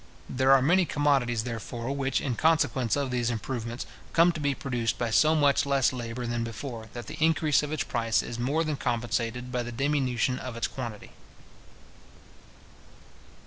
There 0.27 0.51
are 0.51 0.63
many 0.63 0.85
commodities, 0.85 1.43
therefore, 1.43 1.95
which, 1.95 2.21
in 2.21 2.33
consequence 2.35 2.95
of 2.95 3.11
these 3.11 3.29
improvements, 3.29 3.85
come 4.13 4.31
to 4.31 4.39
be 4.39 4.55
produced 4.55 4.97
by 4.97 5.11
so 5.11 5.35
much 5.35 5.63
less 5.63 5.93
labour 5.93 6.25
than 6.25 6.43
before, 6.43 6.87
that 6.93 7.05
the 7.05 7.23
increase 7.23 7.61
of 7.61 7.71
its 7.71 7.83
price 7.83 8.23
is 8.23 8.39
more 8.39 8.63
than 8.63 8.77
compensated 8.77 9.51
by 9.51 9.61
the 9.61 9.71
diminution 9.71 10.39
of 10.39 10.57
its 10.57 10.65
quantity. 10.67 11.11